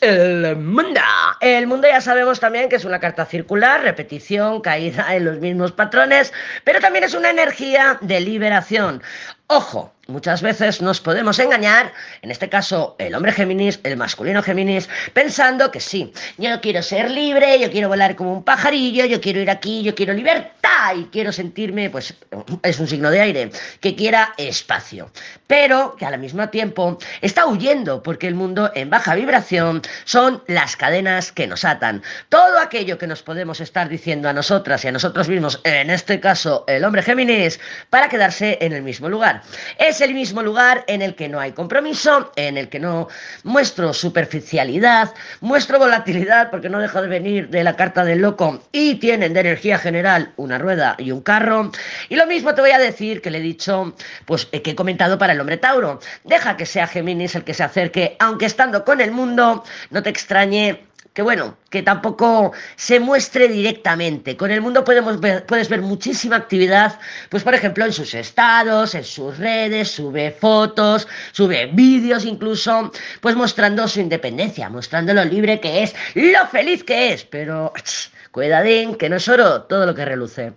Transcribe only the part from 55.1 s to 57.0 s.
para el hombre Tauro. Deja que sea